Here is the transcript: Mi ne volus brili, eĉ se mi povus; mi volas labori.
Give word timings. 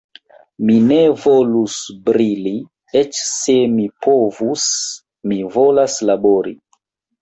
Mi 0.69 0.77
ne 0.91 0.97
volus 1.25 1.75
brili, 2.09 2.55
eĉ 3.03 3.21
se 3.27 3.57
mi 3.77 3.89
povus; 4.09 4.67
mi 5.31 5.43
volas 5.59 6.05
labori. 6.13 6.61